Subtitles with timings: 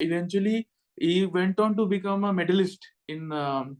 [0.00, 0.68] eventually
[0.98, 3.76] he went on to become a medalist in um,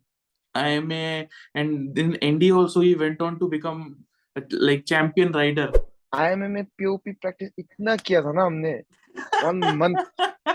[0.55, 3.97] IMA and in ND also he went on to become
[4.37, 5.71] a, like champion rider.
[6.15, 8.71] IMA में POP practice इतना किया था ना हमने
[9.45, 9.97] one month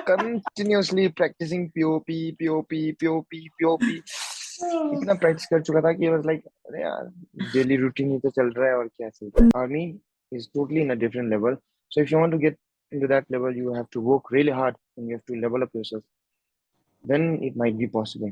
[0.07, 6.82] continuously practising POP POP POP POP इतना practice कर चुका था कि वाज लाइक अरे
[6.82, 7.11] यार
[7.54, 9.86] डेली रूटीन ही तो चल रहा है और क्या चल army
[10.32, 11.55] is totally in a different level
[11.91, 12.57] so if you want to get
[12.94, 15.70] into that level you have to work really hard and you have to level up
[15.73, 16.04] yourself.
[17.04, 18.31] Then it might be possible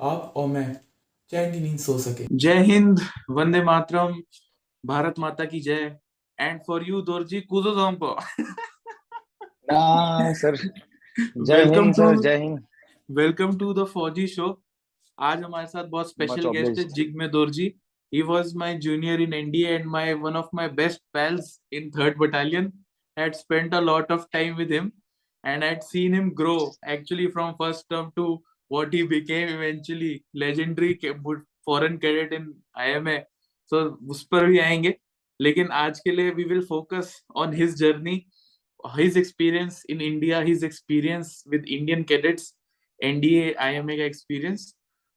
[0.00, 0.72] आप और मैं
[1.30, 3.00] चैन की नींद सो सके जय हिंद
[3.38, 4.20] वंदे मातरम
[4.84, 5.96] भारत माता की जय
[6.38, 7.98] एंड फॉर यू दोरजी कूदो दम
[9.72, 12.64] ना सर जय Welcome हिंद सर to- जय हिंद
[13.08, 14.46] वेलकम टू द फौजी शो
[15.18, 16.94] आज हमारे साथ बहुत स्पेशल गेस्ट है obliged.
[16.96, 17.74] Jigme Dorji
[18.12, 22.14] he was my junior in NDA and my one of my best pals in 3rd
[22.20, 22.68] battalion
[23.16, 24.86] had spent a lot of time with him
[25.44, 26.54] and had seen him grow
[26.94, 28.24] actually from first term to
[28.68, 30.98] what he became eventually legendary
[31.68, 32.48] foreign cadet in
[32.86, 33.16] IMA
[33.72, 33.78] so
[34.10, 34.94] उस पर भी आएँगे
[35.40, 37.10] लेकिन आज के लिए we will focus
[37.42, 38.16] on his journey
[38.96, 42.54] his experience in India his experience with Indian cadets
[43.00, 44.74] NDA IMA का experience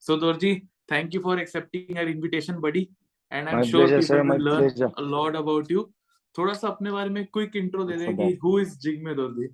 [0.07, 0.53] so Dorji
[0.89, 2.89] thank you for accepting our invitation buddy
[3.31, 4.91] and I'm My sure pleasure, people sir, will learn pleasure.
[4.97, 5.83] a lot about you
[6.37, 9.47] थोड़ा सा अपने बारे में quick intro दे दें कि who is Jigme Dorjee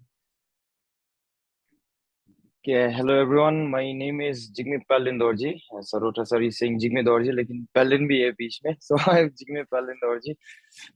[2.66, 3.68] Okay, hello everyone.
[3.68, 5.60] My name is Jigme Palin Dorji.
[5.72, 8.76] Uh, Sarota sir is saying Jigme Dorji, लेकिन Palin भी है बीच में.
[8.80, 10.36] So I am Jigme Palin Dorji,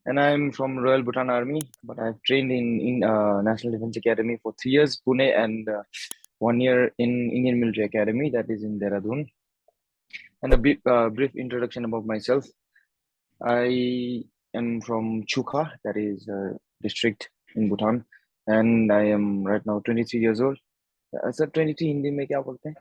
[0.05, 1.61] and I am from Royal Bhutan Army.
[1.83, 5.67] But I have trained in in uh, National Defense Academy for three years, Pune, and
[5.67, 5.83] uh,
[6.39, 9.27] one year in Indian Military Academy, that is in Dehradun.
[10.43, 12.45] And a brief, uh, brief introduction about myself.
[13.41, 14.23] I
[14.53, 18.05] am from Chukha, that is a district in Bhutan,
[18.47, 20.57] and I am right now 23 years old.
[21.12, 22.76] Uh, sir, 23 Hindi में क्या बोलते हैं?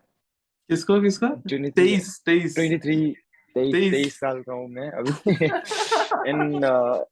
[0.70, 3.14] किसको किसका 23 तेईस तेईस 23 23
[3.56, 5.50] तेईस। 23 साल का हूँ मैं अभी
[6.32, 7.04] and uh,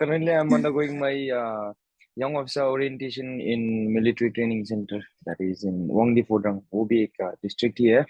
[0.00, 1.72] currently I'm undergoing my uh,
[2.16, 7.22] young officer orientation in military training center that is in Wangdi Phodang वो भी एक
[7.22, 8.04] uh, district ही है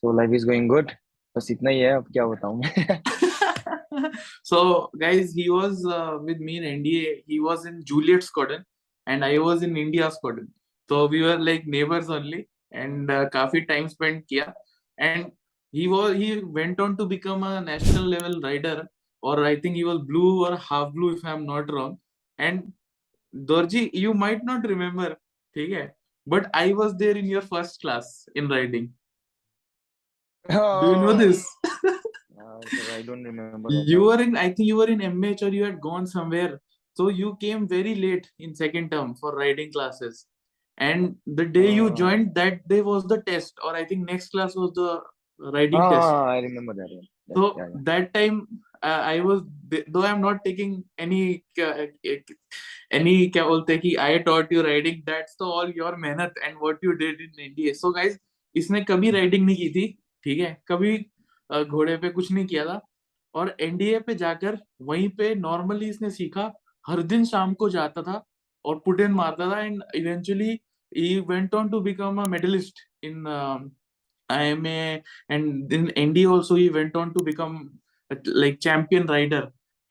[0.00, 0.90] so life is going good
[1.36, 2.98] बस इतना ही है अब क्या बताऊँ मैं
[4.50, 8.64] so guys he was uh, with me in NDA he was in Juliet squadron
[9.06, 10.50] and I was in India squadron
[10.91, 14.53] so we were like neighbors only and uh, काफी time spent किया
[14.97, 15.31] and
[15.73, 16.29] he was he
[16.59, 18.87] went on to become a national level rider
[19.21, 21.97] or I think he was blue or half blue if I'm not wrong
[22.37, 22.73] and
[23.33, 25.09] Dorji you might not remember
[25.55, 25.85] ठीक है
[26.27, 28.87] but I was there in your first class in riding
[30.49, 31.45] do you know this
[32.39, 34.05] Uh, sir, I don't remember right you now.
[34.07, 36.61] were in i think you were in mh or you had gone somewhere
[36.99, 40.27] so you came very late in second term for riding classes
[40.78, 41.94] And the day you Ah.
[41.94, 44.90] joined that day was the test or i think next class was the
[45.40, 46.90] riding test Ah, I remember that.
[46.92, 47.80] Yeah, so yeah, yeah.
[47.88, 48.38] that time
[48.82, 50.72] uh, i was th- though i'm not taking
[51.06, 51.20] any
[51.66, 51.86] uh,
[52.98, 56.82] any बोलते हैं कि i taught you riding that's the all your मेहनत and what
[56.88, 58.18] you did in india so guys
[58.54, 59.86] इसने कभी riding नहीं की थी
[60.24, 60.96] ठीक है कभी
[61.50, 62.80] घोड़े पे कुछ नहीं किया था
[63.34, 64.58] और एनडीए पे जाकर
[64.90, 66.52] वहीं पे नॉर्मली इसने सीखा
[66.84, 68.22] हर दिन शाम को जाता था
[68.64, 70.58] और पुट इन मारता था and eventually
[70.97, 73.23] He went on to become a medallist in
[74.29, 74.71] IMA
[75.33, 77.53] and in ND also he went on to become
[78.11, 79.39] a- like champion rider.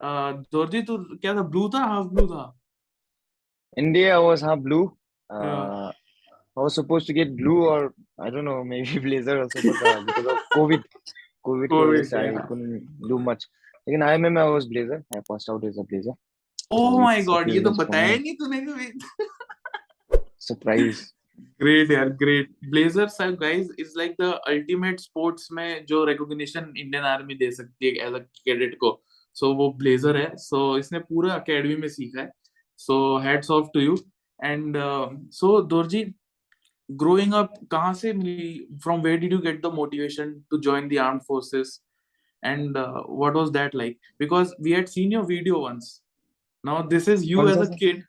[0.00, 2.42] Uh, Dorji तू क्या था blue था half blue था
[3.82, 4.82] India was half blue.
[5.30, 5.94] Uh, Yeah.
[6.56, 7.80] I was supposed to get blue or
[8.26, 10.84] I don't know, maybe blazer also, but uh, because of COVID,
[11.44, 12.46] COVID, COVID, COVID I yeah.
[12.50, 13.48] couldn't do much.
[13.86, 15.00] Again, I remember I was blazer.
[15.14, 16.16] I passed out as a blazer.
[16.70, 18.14] Oh So my it's a God ये तो privilege for बताया me.
[18.14, 19.39] ही नहीं तूने कभी
[20.51, 21.09] Surprise.
[21.61, 27.35] Great यार great blazers guys is like the ultimate sports में जो recognition Indian army
[27.35, 28.91] दे सकती है एज अ कैडेट को
[29.35, 32.31] सो वो ब्लेजर है सो इसने पूरा एकेडमी में सीखा है
[32.79, 33.97] so hats off to you
[34.39, 34.77] and
[35.39, 36.05] so Dorji
[36.89, 40.97] growing up कहाँ से मिली from where did you get the motivation to join the
[40.99, 41.69] armed forces
[42.43, 45.91] and uh, what was that like because we had seen your video once
[46.63, 48.01] now this is you as a kid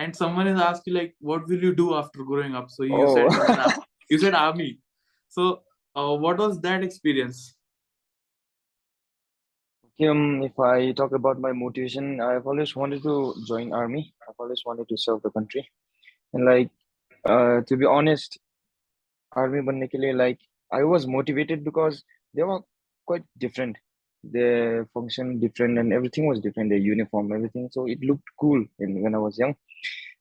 [0.00, 3.00] and someone has asked you like what will you do after growing up so you
[3.06, 3.14] oh.
[3.14, 3.72] said
[4.10, 4.70] you said army
[5.28, 5.62] so
[5.96, 7.54] uh, what was that experience
[10.08, 14.14] um, if I talk about my motivation, I've always wanted to join army.
[14.26, 15.68] I've always wanted to serve the country,
[16.32, 16.70] and like,
[17.26, 18.38] uh, to be honest,
[19.32, 20.38] army banne like
[20.72, 22.02] I was motivated because
[22.34, 22.60] they were
[23.06, 23.76] quite different.
[24.22, 26.70] they function different and everything was different.
[26.70, 27.68] Their uniform, everything.
[27.72, 29.54] So it looked cool and when I was young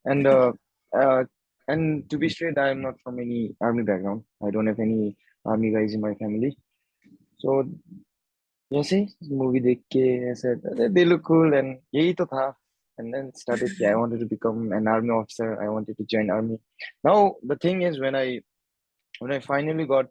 [0.04, 0.52] And uh,
[0.96, 1.25] uh,
[1.69, 4.25] and to be straight, I am not from any army background.
[4.46, 6.56] I don't have any army guys in my family.
[7.38, 7.64] So
[8.72, 12.54] ऐसे movie देख के ऐसे they look cool and यही तो था
[12.98, 16.31] and then started yeah, I wanted to become an army officer I wanted to join
[16.31, 16.58] army
[17.02, 18.40] now the thing is when I
[19.19, 20.06] when I finally got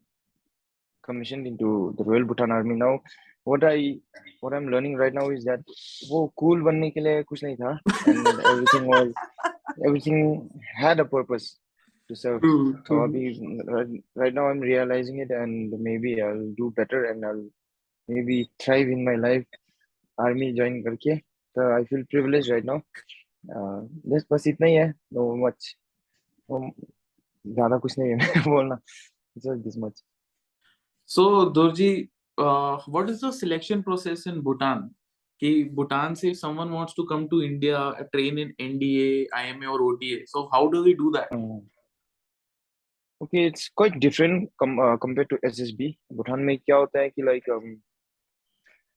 [1.02, 3.00] commissioned into the Royal Bhutan Army now
[3.44, 4.00] what I
[4.42, 5.62] what I'm learning right now is that
[6.10, 9.14] वो cool बनने के लिए कुछ नहीं था and everything was
[9.86, 11.58] everything had a purpose
[12.08, 13.02] to serve true, so true.
[13.08, 17.46] अभी right, right now I'm realizing it and maybe I'll do better and I'll
[18.08, 19.46] maybe thrive in my life
[20.18, 21.22] army join करके
[21.56, 22.82] so I feel privileged right now
[23.56, 23.82] uh,
[24.14, 25.76] बस बस इतना ही है no much
[26.50, 26.72] um,
[27.48, 28.80] ज़्यादा कुछ नहीं है बोलना
[29.46, 30.04] just this much
[31.06, 34.96] So, Dorji, uh, what is the selection process in Bhutan?
[35.43, 39.67] कि Bhutan से if someone wants to come to India, uh, train in NDA, IMA
[39.67, 40.27] or OTA.
[40.27, 41.29] So how do we do that?
[41.33, 41.61] Uh,
[43.21, 47.23] okay it's quite different com uh, compared to SSB Bhutan में क्या होता है कि
[47.29, 47.77] like um,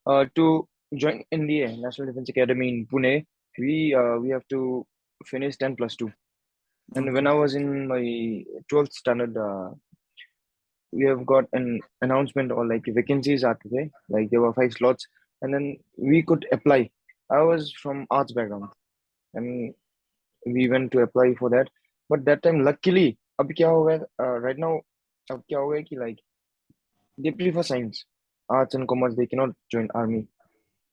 [0.05, 0.67] uh, to
[1.03, 3.25] join NDA National Defense Academy in Pune
[3.57, 4.85] we uh, we have to
[5.25, 6.11] finish 10 plus 2
[6.95, 8.03] and when I was in my
[8.71, 9.69] 12th standard uh,
[10.91, 15.07] we have got an announcement or like vacancies are today like there were five slots
[15.41, 15.67] and then
[16.11, 16.79] we could apply
[17.29, 18.69] i was from arts background
[19.33, 19.73] and
[20.45, 21.69] we went to apply for that
[22.09, 23.07] but that time luckily
[23.39, 24.73] अब क्या हो गया uh, right now
[25.31, 26.19] अब क्या हो गया कि like
[27.17, 28.05] they prefer science
[28.49, 30.27] arts and commerce they cannot join army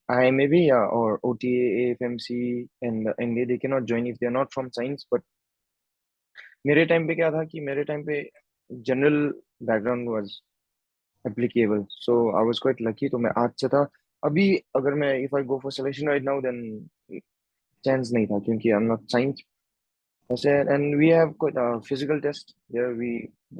[0.08, 4.70] IMAB yeah, or OTA AFMC and NDA they cannot join if they are not from
[4.72, 5.22] science but
[6.66, 8.16] मेरे time पे क्या था कि मेरे टाइम पे
[8.70, 9.16] general
[9.68, 10.30] background was
[11.24, 13.82] applicable so I was quite lucky तो मैं आज से था
[14.23, 14.45] अभी
[14.75, 16.61] अगर मैं if I go for selection right now then
[17.85, 19.43] chance नहीं था क्योंकि आई एम नॉट साइंस
[20.29, 23.17] ऐसे and we have physical test there we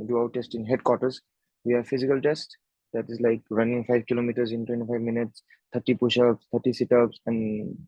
[0.08, 1.22] do our test in headquarters
[1.66, 2.58] we have physical test
[2.94, 5.44] that is like running 5 kilometers in 25 minutes
[5.74, 7.40] 30 push-ups 30 sit-ups and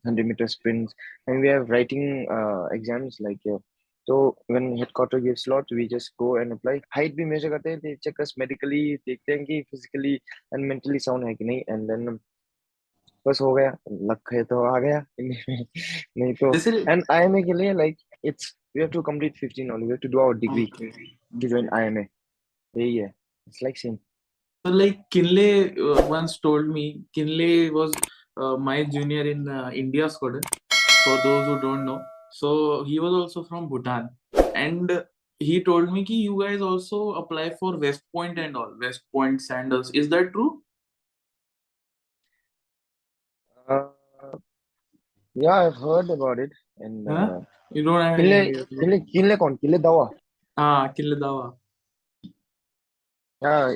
[0.03, 0.95] 100 meter sprints
[1.27, 2.05] and we have writing
[2.37, 3.59] uh, exams like uh,
[4.07, 6.79] so when headquarter gives slots, we just go and apply.
[6.95, 10.19] Height भी measure करते हैं, they check us medically, देखते हैं कि physically
[10.51, 12.19] and mentally sound है कि नहीं, and then
[13.26, 13.76] बस हो गया
[14.10, 16.52] लक है तो आ गया। नहीं तो
[16.90, 20.08] एंड आईएमए के लिए like it's we have to complete 15 only we have to
[20.08, 20.66] do our degree
[21.40, 22.06] to join IMA
[22.74, 25.50] यही है it's like same so like Kinley
[26.10, 27.96] once told me Kinley was
[28.60, 31.98] my junior in India squad for those who don't know
[32.32, 32.50] so
[32.88, 34.08] he was also from Bhutan
[34.56, 34.92] and
[35.40, 39.40] he told me कि you guys also apply for West Point and all West Point
[39.40, 40.48] sandals is that true
[43.69, 43.87] Uh,
[45.35, 46.51] yeah, I've heard about it.
[46.79, 47.13] And Huh?
[47.15, 48.65] uh, You don't have किले any.
[48.79, 50.09] किले किले कौन किले दवा
[50.57, 51.53] Ah, Kinley Dawa.
[53.43, 53.75] yeah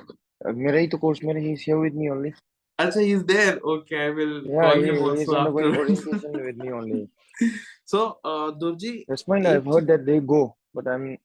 [0.56, 2.34] मेरा ही तो course मेरा ही here with me only
[2.80, 3.58] Acha, he's there.
[3.72, 5.80] Okay, I will yeah call he, him he is also undergoing after.
[5.82, 7.10] orientation with me only
[7.86, 11.18] So, uh, Durji, that's fine I've heard that they go but I'm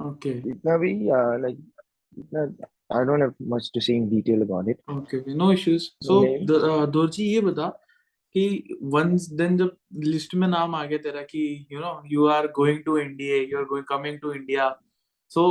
[0.00, 1.56] okay, इतना भी uh, like
[2.18, 2.54] इतना
[2.90, 5.92] I don't have much to say in detail about it okay, okay, no issues.
[6.02, 7.72] So, नहीं the, uh, Durji, ये बता
[8.35, 12.47] कि once then जब list में नाम आ गया तेरा कि you know you are
[12.55, 14.69] going to NDA you are going coming to India
[15.31, 15.43] so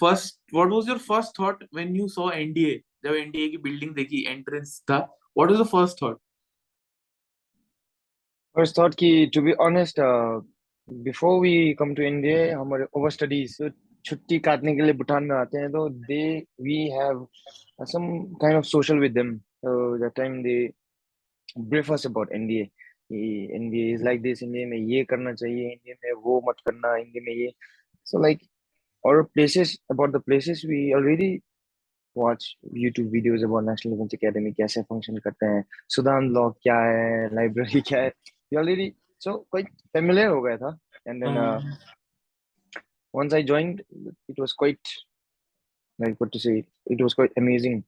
[0.00, 4.24] first what was your first thought when you saw NDA जब एनडीए की बिल्डिंग देखी
[4.28, 4.98] एंट्रेंस था
[5.36, 6.18] what was the first thought
[8.56, 10.00] first thought कि to be honest
[10.88, 13.56] before we come to India हमारे over studies
[14.04, 16.22] छुट्टी काटने के लिए भूटान में आते हैं तो they
[16.62, 17.26] we have
[17.86, 20.56] some kind of social with them so that time they
[21.56, 22.62] brief us about NDA
[23.56, 27.22] NDA is like this India में ये करना चाहिए इंडिया में वो मत करना इंडिया
[27.26, 27.52] में ये।
[28.06, 28.40] सो लाइक
[29.04, 31.34] और places about the places we already
[32.16, 35.62] watch YouTube videos about national defence academy कैसे फ़ंक्शन करते हैं
[35.96, 38.10] सुदान लॉक क्या है लाइब्रेरी क्या है
[38.58, 40.78] ऑलरेडी सो क्विट फेमिलियर हो गया था?
[41.08, 41.36] And then
[43.14, 43.70] once I join
[44.30, 44.88] it was quite
[45.98, 47.82] like what to say it was quite amazing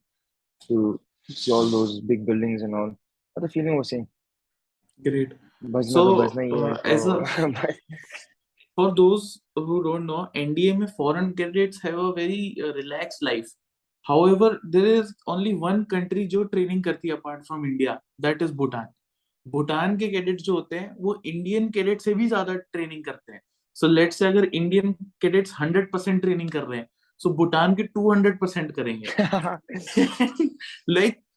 [0.68, 0.98] to
[1.28, 2.94] see all those big buildings and all
[3.36, 4.06] the feeling was same
[5.00, 5.32] great.
[5.62, 6.04] बजना So,
[6.50, 7.74] तो है uh, as a- तो
[8.78, 9.24] For those
[9.56, 13.48] who don't know, NDA में foreign cadets have a very uh, relaxed life.
[14.06, 17.96] However, there is only one country जो training करती है apart from India,
[18.26, 18.86] that is Bhutan.
[19.46, 23.40] Bhutan के cadets जो होते हैं वो इंडियन कैडेट से भी ज़्यादा ट्रेनिंग करते हैं
[23.76, 26.86] सो लेट्स से अगर इंडियन कैडेट्स 100% ट्रेनिंग कर रहे हैं
[27.20, 29.06] सो भूटान के 200% करेंगे
[30.96, 31.29] like wo-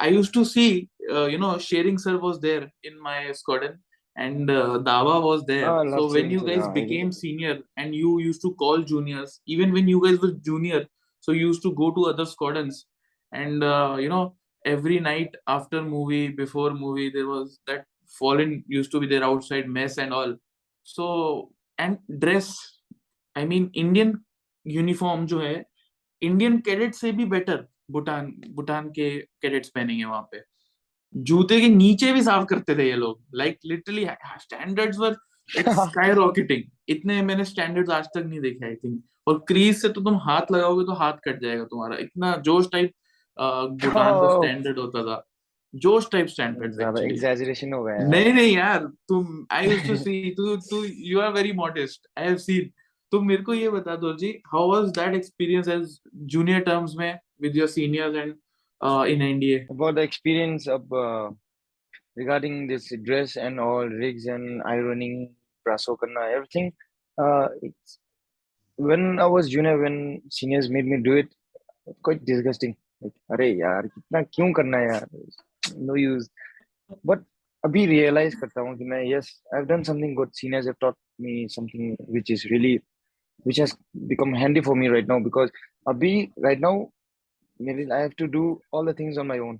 [0.00, 3.78] I used to see, uh, you know, Sharing sir was there in my squadron,
[4.16, 5.68] and uh, Dawa was there.
[5.70, 8.42] Ah, so love when Sharing you sir, guys yeah, I became senior and you used
[8.42, 10.86] to call juniors, even when you guys were junior,
[11.20, 12.86] so you used to go to other squadrons,
[13.32, 14.34] and uh, you know,
[14.64, 17.84] every night after movie, before movie, there was that
[18.18, 20.36] fallen used to be there outside mess and all.
[20.84, 22.56] So and dress,
[23.34, 24.24] I mean, Indian
[24.64, 25.64] uniform जो है
[26.22, 29.09] Indian cadet से भी better Bhutan Bhutan के
[29.41, 30.41] cadets पहनेंगे वहाँ पे।
[31.15, 34.05] जूते के नीचे भी साफ़ करते थे ये लोग। Like literally
[34.41, 35.15] standards were
[35.49, 40.01] sky rocketing इतने मैंने स्टैंडर्ड्स आज तक नहीं देखे आई थिंक और क्रीज से तो
[40.01, 42.91] तुम हाथ लगाओगे तो हाथ कट जाएगा तुम्हारा। इतना जोश टाइप
[43.37, 44.37] भूटान का Oh.
[44.37, 45.23] स्टैंडर्ड होता था।
[45.73, 50.55] जोश टाइप स्टैंडर्ड एग्जैजरेशन हो गया नहीं नहीं यार तुम आई यूज्ड टू सी तू
[50.69, 52.71] तू you are very modest I have seen
[53.11, 55.99] तुम मेरे को ये बता दो जी how was that experience as
[56.33, 57.19] junior terms में?
[57.42, 58.34] with your seniors and
[59.12, 61.28] in NDA about the experience of uh,
[62.16, 65.16] regarding this dress and all rigs and ironing
[65.66, 66.72] brasso karna everything
[67.18, 67.98] uh, it's,
[68.78, 69.98] when i was junior when
[70.38, 71.32] seniors made me do it
[72.02, 75.06] quite disgusting like अरे यार कितना क्यों करना है यार
[75.88, 76.28] no use
[77.10, 77.24] but
[77.64, 81.48] अभी realize करता हूँ कि मैं yes I've done something good seniors have taught me
[81.48, 82.74] something which is really
[83.46, 83.74] which has
[84.12, 85.50] become handy for me right now because
[85.88, 86.12] अभी
[86.46, 86.74] right now
[87.67, 89.59] मेरे I have to do all the things on my own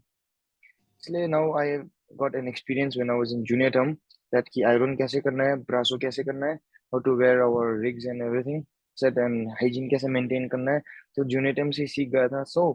[1.04, 1.78] इसलिए now I
[2.24, 3.94] got an experience when I was in junior term
[4.34, 8.06] that की iron कैसे करना है Brasso कैसे करना है how to wear our rigs
[8.06, 8.64] and everything
[8.98, 10.80] set and hygiene कैसे maintain करना है।
[11.16, 12.72] तो जूनियर टर्म से सीख गया था। सो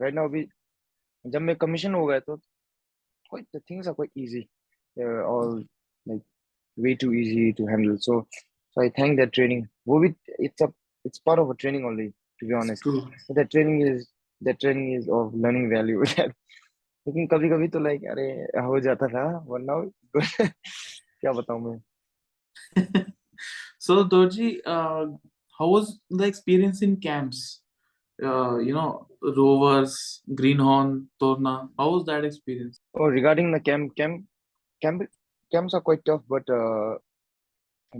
[0.00, 0.46] राइट नाउ अभी
[1.24, 2.36] जब मैं कमीशन हो गया तो
[3.30, 4.40] कोई the things are quite easy
[5.24, 5.58] all
[6.06, 6.22] like
[6.78, 10.08] way too easy to handle so so I thank that training वो भी
[10.40, 10.68] it's a
[11.04, 12.88] it's part of a training already to be honest
[13.32, 14.04] that training is
[14.44, 16.04] that training is of learning value
[17.06, 18.26] लेकिन कभी कभी तो like अरे
[18.66, 19.74] हो जाता था वरना
[20.16, 21.80] क्या बताऊँ मैं
[23.78, 25.06] so Dorji, uh,
[25.58, 27.62] how was the experience in camps
[28.22, 34.24] uh, you know rovers greenhorn torna how was that experience oh regarding the camp camp
[34.80, 35.02] camp
[35.52, 36.94] camps are quite tough but uh,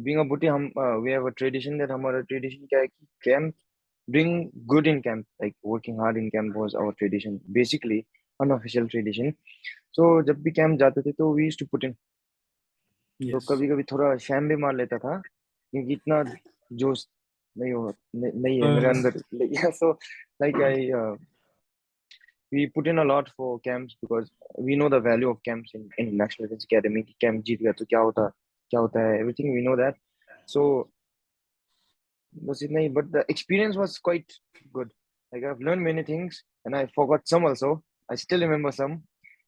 [0.05, 3.07] being a booty हम uh, we have a tradition that हमारा tradition क्या है कि
[3.29, 3.55] camp
[4.09, 8.05] doing good in camp like working hard in camp was our tradition basically
[8.41, 9.35] unofficial tradition
[9.93, 11.95] so जब भी camp जाते थे तो we used to put in
[13.21, 16.23] तो कभी कभी थोड़ा शैम भी मार लेता था क्योंकि इतना
[16.73, 17.07] जोश
[17.59, 19.99] नहीं हो नहीं, है मेरे हाँ। अंदर so
[20.41, 21.17] like I uh,
[22.53, 25.89] we put in a lot for camps because we know the value of camps in,
[25.99, 28.27] in National Defense Academy camp जीत गया तो क्या होता
[28.71, 30.01] क्या होता है everything we know that
[30.47, 30.89] so
[32.41, 32.93] was it name?
[32.95, 34.33] But the experience was quite
[34.73, 34.93] good.
[35.33, 37.83] Like I've learned many things, and I forgot some also.
[38.11, 39.03] I still remember some,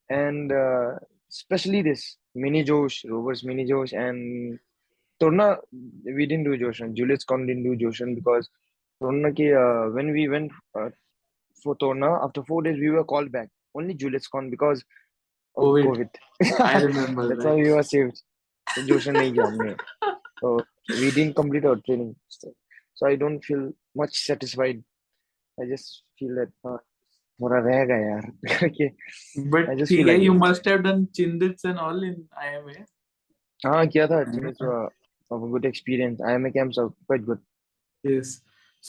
[0.08, 0.96] and uh,
[1.30, 4.58] especially this mini Josh, Rovers mini Josh, and
[5.20, 5.58] Torna.
[6.04, 6.94] We didn't do Joshan.
[6.94, 8.48] Julius Con didn't do Joshan because
[9.00, 10.90] Torna ki uh, when we went uh,
[11.62, 13.48] for Torna after four days we were called back.
[13.74, 14.84] Only Julius Con because
[15.56, 16.10] of COVID.
[16.42, 16.60] COVID.
[16.60, 17.28] I remember.
[17.28, 18.22] That's how we were saved.
[18.78, 19.78] Joshan
[20.40, 22.16] so we didn't complete our training.
[22.28, 22.52] So.
[22.94, 23.62] So I don't feel
[24.02, 24.82] much satisfied
[25.60, 26.78] I just feel that uh,
[27.42, 28.88] थोड़ा रह गया यार करके
[29.54, 30.42] but I just ठीक feel है like you it.
[30.44, 32.14] must have done chindits and all in
[32.50, 32.76] IMA
[33.66, 34.86] हाँ किया था हाँ। it's uh,
[35.34, 37.40] of a good experience IMA camps are quite good
[38.04, 38.32] yes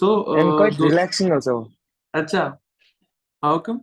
[0.01, 1.55] so and uh, quite those- relaxing also
[2.13, 2.43] अच्छा
[3.43, 3.81] how come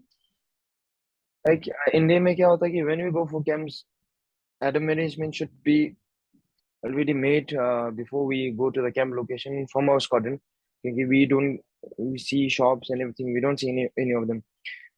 [1.44, 3.84] like uh, India में क्या होता है कि when we go for camps
[4.60, 5.76] Adam arrangement should be
[6.82, 10.38] already made uh, before we go to the camp location from our squadron
[10.84, 11.60] क्योंकि we don't
[12.06, 14.40] we see shops and everything we don't see any any of them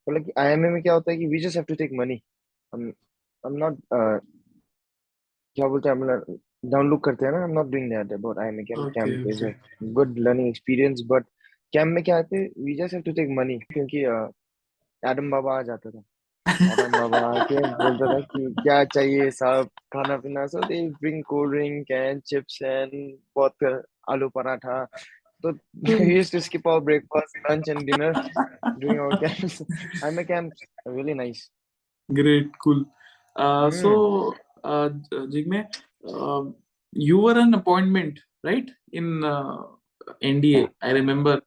[0.07, 2.19] but like IMA में क्या होता है कि we just have to take money
[2.73, 2.87] I'm
[3.45, 4.17] I'm not uh,
[5.57, 6.39] क्या बोलते हैं हम
[6.71, 8.93] डाउन लुक करते हैं ना I am not doing that about I am camp Okay,
[8.95, 9.51] camp is a.
[9.99, 11.25] Good learning experience but
[11.73, 13.99] camp में क्या है we just have to take money क्योंकि
[15.03, 16.03] एडम बाबा आ जाता था
[18.61, 19.69] क्या चाहिए सब?
[19.93, 22.91] खाना पीना सब drink cold drink and chips and
[23.37, 24.85] बहुत आलू पराठा।
[25.45, 25.51] तो
[25.89, 28.13] use to skip our breakfast lunch and dinner
[28.81, 29.63] doing our camps
[30.05, 30.53] I make camp
[30.89, 31.51] really nice
[32.09, 32.85] great cool
[33.79, 33.91] so
[35.33, 35.67] zig में
[36.93, 39.07] you were an appointment right in
[40.23, 41.43] NDA I remember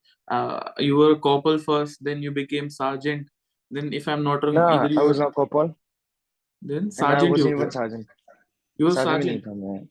[0.83, 3.29] you were corporal first then you became sergeant
[3.69, 5.75] Then, if I'm not wrong, no, I was not corporal.
[6.61, 7.37] Then sergeant.
[7.37, 7.71] you were.
[7.71, 8.07] sergeant.
[8.77, 9.43] You were sergeant.
[9.43, 9.89] sergeant.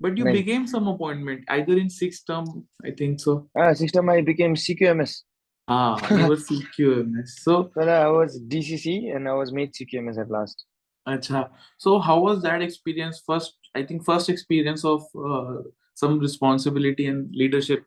[0.00, 3.48] But you became some appointment either in sixth term, I think so.
[3.56, 5.22] Ah, sixth term I became CQMS.
[5.68, 7.28] Ah, you were CQMS.
[7.40, 10.64] So well, I was DCC and I was made CQMS at last.
[11.08, 11.50] Acha.
[11.78, 13.22] So how was that experience?
[13.24, 15.62] First, I think first experience of uh,
[15.94, 17.84] some responsibility and leadership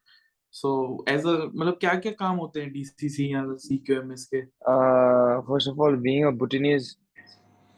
[0.58, 0.70] So
[1.08, 4.42] as a मतलब क्या क्या काम होते हैं DCC या CQMS के?
[5.50, 6.96] first of all being a Bhutanese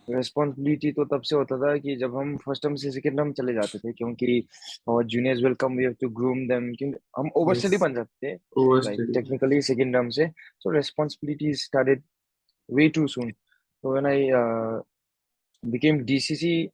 [0.09, 3.53] responsibility तो तब से होता था कि जब हम फ़र्स्ट टर्म से सेकंड टर्म चले
[3.53, 4.47] जाते थे क्योंकि
[4.87, 7.93] और juniors will come we have to groom them क्योंकि हम ओवर स्टडी Yes, बन
[7.93, 10.27] जाते थे टेक्निकली सेकंड टर्म से।
[10.59, 12.03] So responsibility started
[12.69, 13.33] way too soon.
[13.81, 14.81] So when i uh,
[15.63, 16.67] became dcc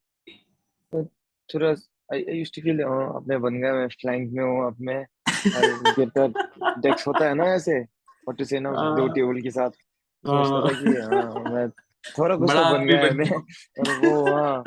[0.94, 1.06] तो
[1.50, 1.76] थोड़ा
[2.14, 5.06] I, I used to feel uh, अपने बन गया मैं फ्लैंक में हूँ अब मैं
[5.48, 6.38] दैट
[6.86, 9.70] डेस्क होता है ना ऐसे व्हाट टू से ना दो टेबल के साथ
[10.28, 10.50] हाँ
[11.52, 11.70] मैं
[12.18, 14.64] थोड़ा तो बन गया है मैं और वो हाँ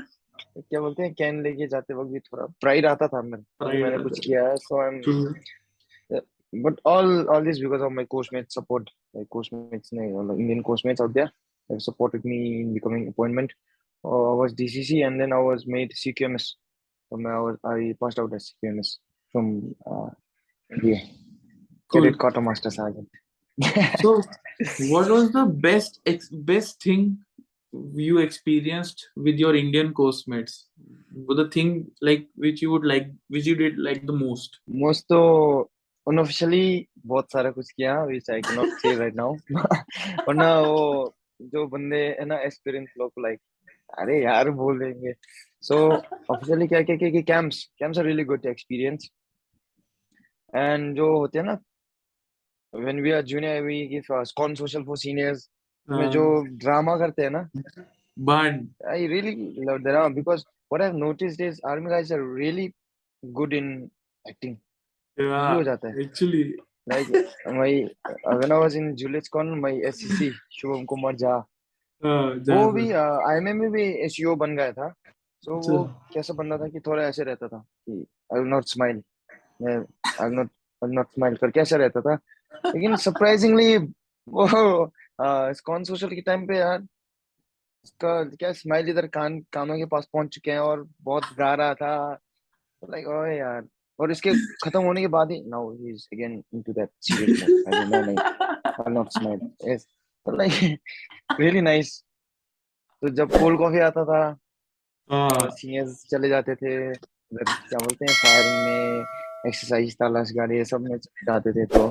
[0.59, 4.19] क्या बोलते हैं कैन लेके जाते वक्त भी थोड़ा प्राइड आता था pride मैंने कुछ
[4.19, 4.23] है.
[4.27, 5.01] किया है so I am
[6.91, 11.13] all all this because of my coachmates support my coachmates ne, like Indian coachmates out
[11.19, 11.31] there
[11.71, 13.53] have supported me in becoming appointment
[14.05, 16.47] uh, I was DCC and then I was made CQMS
[17.13, 18.95] so I was I passed out as CQMS
[19.35, 19.51] from
[19.87, 20.09] uh,
[20.83, 21.01] yeah,
[21.91, 22.03] Cool.
[22.03, 23.09] cadet quartermaster sergeant
[24.01, 24.23] So
[24.91, 27.19] what was the best ex best thing
[27.95, 30.69] you experienced with your Indian course-mates?
[31.29, 34.61] The thing like which you would like, which you did like the most?
[34.69, 35.71] most तो
[36.07, 39.33] unofficially बहुत सारा कुछ किया which I cannot say right now
[40.29, 43.39] वरना वो जो बंदे है ना एक्सपीरियंस लोग लाइक
[44.01, 45.13] अरे यार बोल देंगे
[45.69, 45.77] so
[46.35, 48.51] officially क्या क्या क्या camps camps are really good to
[50.53, 51.59] and जो होते हैं ना
[52.75, 54.03] when we are junior we give
[54.37, 55.49] con social for seniors
[55.89, 56.23] में जो
[56.65, 57.49] ड्रामा करते हैं ना
[58.17, 59.35] but I really
[59.65, 62.71] love drama because what I have noticed is army guys are really
[63.23, 63.91] good in
[64.25, 64.57] acting
[65.19, 66.43] Yeah, हो जाता है। Actually
[66.89, 67.09] like
[67.53, 71.37] May when I was in Julius con my SCC Shubham Kumar Jha
[72.03, 74.89] वो भी IMM में uh, भी SEO बन गया था।
[75.45, 75.83] तो वो
[76.15, 79.03] कैसा बंदा था कि थोड़ा ऐसे रहता था आई विल नॉट स्माइल
[79.61, 79.77] मैं
[80.21, 80.51] I not
[80.83, 82.15] I not smile करके ऐसा रहता था।
[82.67, 83.77] लेकिन सरप्राइजिंगली
[84.29, 84.47] वो
[85.67, 86.79] कौन सोशल के टाइम पे यार
[87.85, 91.75] उसका क्या स्माइल इधर कान कानों के पास पहुँच चुके हैं और बहुत गा रहा
[91.75, 91.97] था।
[92.83, 93.67] लाइक ओए यार।
[93.99, 94.33] और इसके
[94.65, 98.19] खत्म होने के बाद ही now he is again into that serious I know नहीं
[98.19, 99.87] I not smile yes
[100.27, 100.79] like
[101.41, 101.99] really nice
[103.03, 104.21] तो जब कोल्ड कॉफ़ी आता था
[105.11, 109.05] हाँ। सीनियर्स चले जाते थे क्या बोलते हैं फायरिंग में
[109.48, 111.88] एक्सरसाइज तलाश गाड़ी ये सब में चले जाते थे तो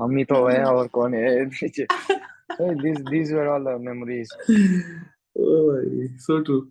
[0.00, 1.86] हम ही तो है और कौन है पीछे
[2.56, 4.32] so these these were all the memories
[5.38, 5.82] Oh,
[6.18, 6.68] so true.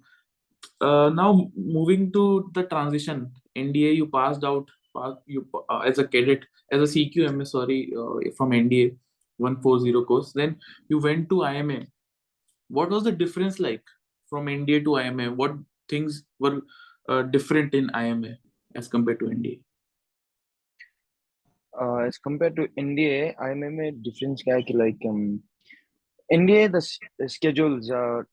[0.81, 6.07] Uh, now moving to the transition, NDA, you passed out, passed, you uh, as a
[6.07, 8.95] cadet, as a CQMS, sorry, uh, from NDA
[9.37, 10.33] 140 course.
[10.33, 10.57] Then
[10.89, 11.85] you went to IMA.
[12.69, 13.83] What was the difference like
[14.27, 15.31] from NDA to IMA?
[15.31, 15.53] What
[15.87, 16.61] things were
[17.07, 18.37] uh, different in IMA
[18.75, 19.59] as compared to NDA?
[21.78, 25.40] uh, as compared to NDA, IMM में difference है like um,
[26.32, 28.26] NDA the, s- the schedules are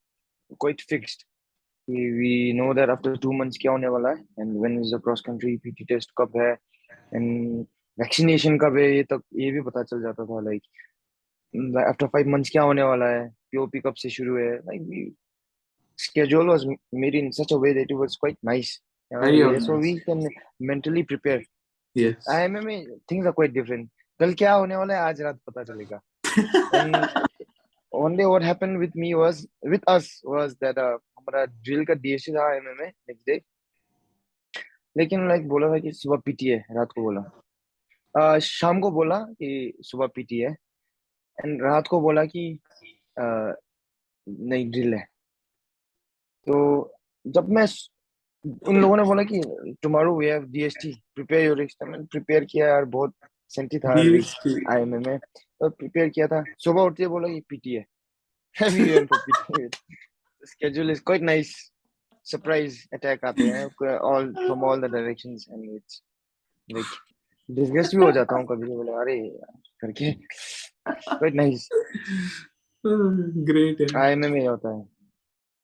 [0.60, 1.26] quite fixed.
[1.88, 5.00] We, we know that after two months क्या होने वाला है and when is the
[5.00, 6.58] cross country PT test कब है
[7.14, 10.64] and vaccination कब है ये तक ये भी पता चल जाता था like
[11.54, 15.14] mm, after five months क्या होने वाला है POP कब से शुरू है like we,
[16.00, 18.80] schedule was made in such a way that it was quite nice.
[19.16, 19.70] Uh, so organized.
[19.70, 20.28] we can
[20.60, 21.42] mentally prepare.
[21.98, 22.16] Yes.
[22.32, 23.88] IMM में things are quite different.
[24.20, 26.00] कल क्या होने वाला है आज रात पता चलेगा.
[28.18, 29.38] Day what happened with me was
[29.74, 33.40] with us was that uh, हमारा drill का DSC था IMM में next day.
[34.98, 37.42] लेकिन like बोला था कि सुबह PT है रात को बोला.
[38.20, 40.52] uh, शाम को बोला कि सुबह PT है
[41.46, 42.60] एंड रात को बोला कि
[43.20, 43.54] uh,
[44.30, 45.08] नहीं ड्रिल है.
[46.48, 46.56] तो
[47.28, 47.66] जब मैं
[48.46, 49.42] उन लोगों ने बोला कि
[49.84, 53.14] tomorrow we have DST prepare your examine prepare किया यार बहुत
[53.52, 57.86] सेंटी था आईएमए में। तो प्रिपेयर किया था। सुबह उठते है बोला कि पीटी है
[58.56, 59.68] heavy went for PT
[60.44, 61.54] schedule is quite nice
[62.26, 63.66] surprise attack आते हैं।
[63.98, 66.02] All from all the directions and it's
[66.68, 66.86] like
[67.50, 69.20] disgust भी हो जाता हूँ कभी बोला अरे
[69.82, 71.68] करके। क्वाइट नाइस
[72.84, 74.97] ग्रेट आईएमए में होता है।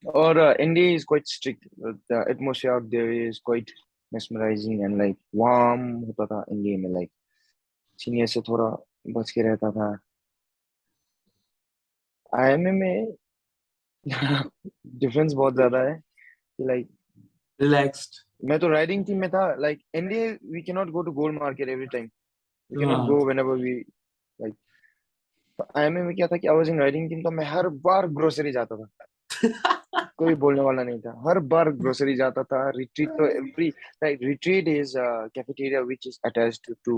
[0.06, 1.68] और uh, India is quite strict.
[2.10, 3.72] The atmosphere out there is quite
[4.12, 6.06] mesmerizing and like warm.
[6.06, 7.12] होता था India में like
[8.00, 8.66] सीनियर से थोड़ा
[9.20, 10.00] बच के रहता था।
[12.39, 13.13] IMM में
[15.00, 16.02] डिफरेंस बहुत ज़्यादा है।
[16.62, 16.89] Like
[17.62, 18.16] Relaxed.
[18.46, 21.70] मैं तो राइडिंग टीम में था। Like India we can not go to gold market
[21.70, 23.08] every time we can not.
[23.10, 23.74] Go whenever we
[24.42, 24.54] like
[25.78, 28.52] IMA में क्या था कि I was in riding team तो मैं हर बार ग्रोसरी
[28.52, 28.88] जाता था।
[29.46, 33.68] कोई बोलने वाला नहीं था। हर बार ग्रोसरी जाता था रिट्रीट तो every
[34.04, 36.96] like retreat is cafeteria which is attached to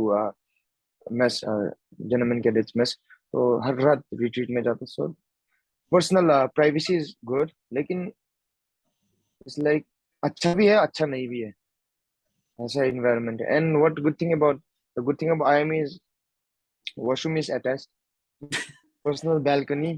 [1.19, 2.97] mess general cadets mess
[3.33, 5.07] तो हर रात रिट्रीट में जाता। So
[5.91, 9.85] personal privacy is good लेकिन इट्स लाइक
[10.23, 11.53] अच्छा भी है अच्छा नहीं भी है।
[12.59, 14.61] ऐसा एनवायरनमेंट है। And what good thing about
[14.97, 15.97] the good thing about IMA is
[16.99, 17.89] washroom is attached
[19.05, 19.89] personal balcony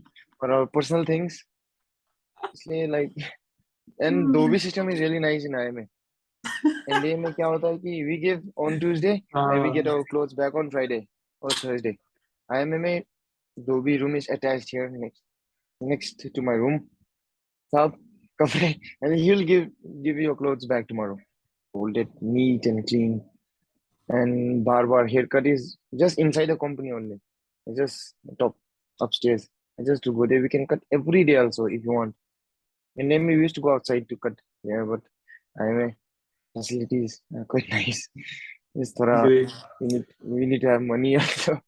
[0.42, 1.36] for our personal things.
[2.44, 3.14] इसलिए लाइक
[4.02, 4.52] एंड दो hmm.
[4.52, 8.18] भी system is really nice in आई में एनडीए में क्या होता है कि we
[8.18, 11.04] give on Tuesday and we get our clothes back on Friday
[11.42, 11.96] और Thursday
[12.50, 13.02] I am में
[13.58, 15.24] दो भी room is attached here next
[15.82, 16.78] next to my room
[17.74, 17.98] सब
[18.40, 19.72] कपड़े and he will give
[20.04, 21.18] give your clothes back tomorrow
[21.74, 23.20] hold it neat and clean
[24.10, 28.56] and bar bar hair cut is just in the company only just top
[29.00, 30.42] upstairs I just to go there.
[30.42, 32.16] We can cut every day also if you want.
[32.98, 34.34] And then we used to go outside to cut
[34.64, 35.02] yeah, but
[35.60, 35.96] I mean,
[36.54, 38.10] facilities are quite nice.
[38.76, 41.60] It's thoda, we, need, we need to have money also.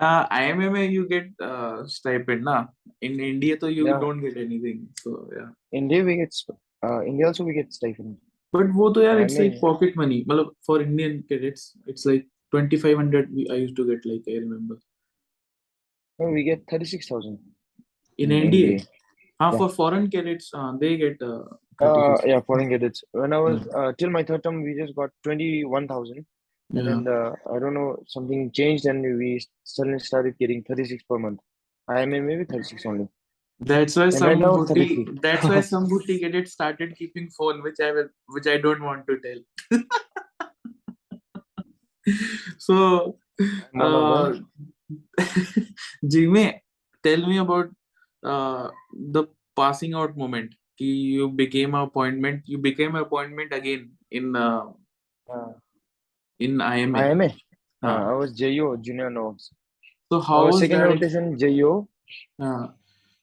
[0.00, 2.66] uh, IMM you get uh, stipend na.
[3.00, 3.98] In India though you yeah.
[4.00, 4.88] don't get anything.
[5.00, 5.48] So yeah.
[5.72, 6.34] India we get
[6.82, 8.16] uh, India also we get stipend.
[8.52, 10.24] But wo to it's like pocket money.
[10.24, 13.28] Malab, for Indian credits, it's like twenty five hundred.
[13.50, 14.78] I used to get like I remember.
[16.18, 17.38] No, we get thirty six thousand.
[18.16, 18.80] In, In
[19.40, 19.50] yeah.
[19.58, 21.44] for foreign cadets uh, they get uh,
[21.86, 23.04] Uh, yeah, foreign cadets.
[23.12, 26.24] When I was uh, till my third term, we just got twenty one thousand,
[26.70, 29.28] and yeah then uh, I don't know something changed, and we
[29.74, 31.40] suddenly started getting thirty six per month.
[31.88, 33.06] I mean maybe thirty six only.
[33.60, 37.80] That's why And some now, booty, that's why some booty cadets started keeping phone, which
[37.80, 39.82] I will, which I don't want to tell.
[42.58, 45.24] so, I'm one of uh.
[46.08, 46.62] Jimmy,
[47.02, 47.70] tell me about
[48.24, 49.26] uh, the
[49.56, 50.54] passing out moment.
[50.80, 54.72] कि you became an appointment, you became an appointment again in uh,
[55.28, 55.52] Uh,
[56.40, 56.98] in IMA.
[56.98, 57.24] IMA.
[57.24, 58.08] Uh, हाँ.
[58.08, 59.52] I was JO junior notes.
[60.10, 60.88] So how was second that?
[60.88, 61.86] rotation JO.
[62.40, 62.74] हाँ.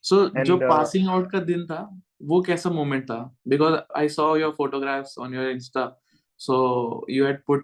[0.02, 1.80] So जो And, uh, passing out का दिन था
[2.22, 5.94] वो कैसा moment था because I saw your photographs on your Insta
[6.38, 7.64] so you had put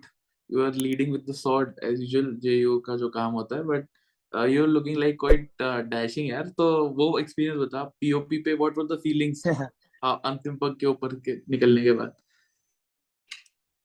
[0.49, 3.85] you were leading with the sword as usual JU का जो काम होता है but
[4.33, 6.67] uh, you're looking like quite uh, dashing यार तो
[6.97, 11.35] वो experience बता POP पे what were the feelings uh, अंतिम पग के ऊपर के
[11.49, 12.13] निकलने के बाद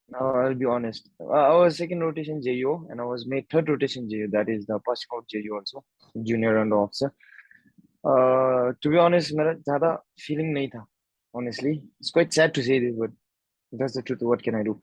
[0.09, 1.09] Now I'll be honest.
[1.21, 4.29] Uh, I was second rotation JO and I was made third rotation JO.
[4.31, 5.85] That is the passing out JO also,
[6.23, 7.13] junior and officer.
[8.05, 10.87] Uh, to be honest, मेरा ज़्यादा feeling नहीं था.
[11.35, 13.11] Honestly, it's quite sad to say this, but
[13.73, 14.23] that's the truth.
[14.23, 14.81] What can I do?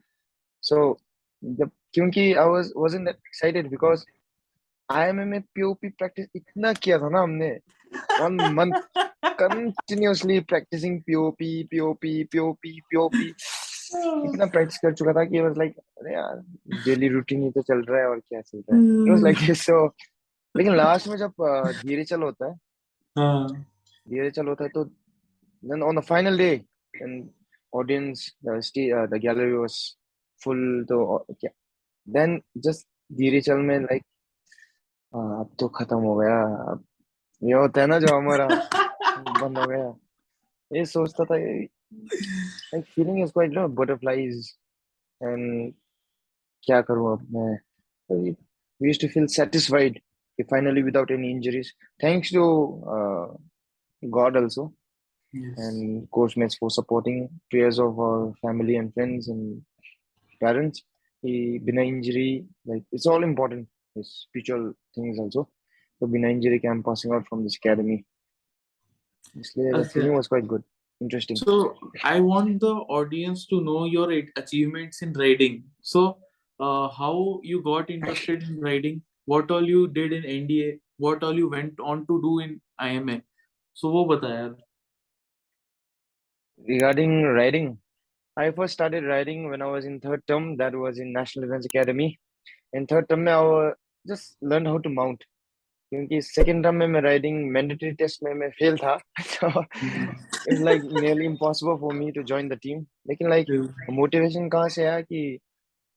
[0.59, 0.97] So,
[1.41, 4.05] the क्योंकि I was wasn't that excited because
[4.91, 7.49] IMA में POP practice इतना किया था ना हमने।
[8.21, 8.81] One month
[9.25, 13.27] continuously practicing POP POP POP POP
[14.25, 16.37] इतना practice कर चुका था कि वाज लाइक अरे यार
[16.85, 19.11] डेली रूटीन ही तो चल रहा है और क्या चल रहा है?
[19.11, 19.85] वाज लाइक सो
[20.57, 21.33] लेकिन लास्ट में जब
[21.85, 22.55] धीरे चल होता है
[23.17, 23.47] हाँ।
[24.09, 26.49] धीरे चल होता है तो then on the final day
[26.95, 27.29] and
[27.73, 28.61] audience the
[29.13, 29.95] the gallery was
[30.43, 31.25] full तो
[32.07, 34.03] देन जस्ट धीरे चल में लाइक
[35.13, 36.37] हाँ, अब तो खत्म हो गया।
[36.71, 36.83] अब
[37.41, 38.47] ये होता है ना जो हमारा
[39.41, 39.87] बंद हो गया।
[40.71, 44.49] ये सोचता था like feeling is quite low butterflies
[45.21, 45.73] and
[46.63, 47.57] क्या करूँ अब मैं?
[48.09, 48.29] We
[48.81, 49.99] used to feel satisfied
[50.39, 51.73] कि finally without any injuries
[52.03, 52.45] thanks to
[54.03, 54.65] God also
[55.33, 59.61] and course mates for supporting prayers of our family and friends and
[60.41, 60.83] parents
[61.65, 62.29] बिना injury
[62.67, 65.47] like it's all important it's spiritual things also
[65.99, 68.03] so बिना injury I'm passing out from this academy
[69.37, 70.63] इसलिए the अच्छा feeling was quite good
[71.03, 71.35] interesting.
[71.35, 75.63] So I want the audience to know your achievements in riding.
[75.81, 76.17] So
[76.59, 79.01] uh, how you got interested in riding?
[79.25, 80.79] What all you did in NDA?
[80.97, 83.21] What all you went on to do in IMA?
[83.73, 84.55] So वो बता यार.
[86.67, 87.77] Regarding riding,
[88.37, 90.57] I first started riding when I was in third term.
[90.57, 92.19] That was in National Defense Academy.
[92.73, 93.71] In third term, I
[94.05, 95.23] just learned how to mount.
[95.91, 98.97] क्योंकि second term में मैं riding mandatory test में मैं fail था.
[99.31, 99.49] So
[100.47, 102.85] it's like nearly impossible for me to join the team.
[103.07, 103.51] लेकिन like
[103.99, 105.21] motivation कहाँ से आया कि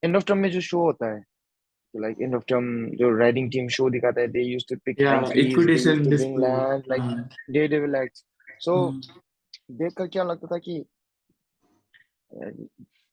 [0.02, 1.22] end of term में जो show होता है
[1.94, 2.66] like end of term
[3.00, 6.10] जो riding team show दिखाता है they used to pick Yeah, entries, they equitation used
[6.10, 6.48] to bring display.
[6.48, 7.28] land like हाँ.
[7.58, 8.24] daredevil acts.
[8.66, 9.00] So हम्म.
[9.78, 10.74] देख कर क्या लगता था कि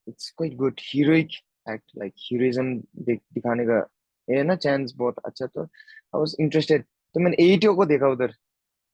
[0.08, 1.30] it's quite good heroic
[1.72, 2.76] act like heroism
[3.10, 3.80] दिखाने का
[4.28, 8.34] ये ना चैंस बहुत अच्छा तो आई वॉज़ इंटरेस्टेड तो मैंने एटीओ को देखा उधर।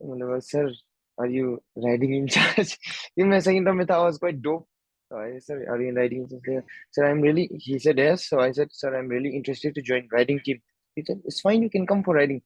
[0.02, 0.74] मैंने बोला sir
[1.18, 1.54] are you
[1.86, 2.78] riding in charge
[3.20, 4.68] ये मैं सही था, मैं था was quite dope
[5.12, 6.64] sir are you riding in charge
[6.96, 9.76] sir I am really he said yes so I said sir I am really interested
[9.76, 10.58] to join riding team
[10.98, 12.42] he said it's fine you can come for riding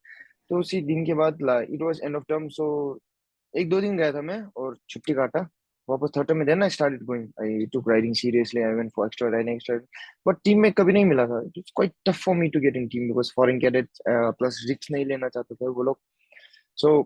[0.48, 1.38] तो उसी दिन के बाद
[1.70, 2.66] it was end of term so
[3.54, 5.48] एक दो दिन गया था मैं और छुट्टी काटा।
[5.88, 9.06] वापस थर्ड टर्म में then I started going I took riding seriously I went for
[9.06, 9.76] extra riding extra
[10.28, 12.86] but team में कभी नहीं मिला था। It's quite tough for me to get in
[12.94, 15.98] team because foreign cadet plus risk नहीं लेना चाहते थे वो लोग।
[16.76, 17.02] सो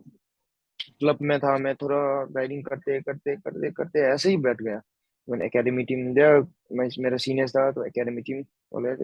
[0.99, 1.97] क्लब में था, मैं थोड़ा
[2.37, 4.81] राइडिंग करते करते करते करते ऐसे ही बैठ गया।
[5.29, 6.37] When academy team there
[6.79, 8.45] my मेरा सीनियर्स था तो academy team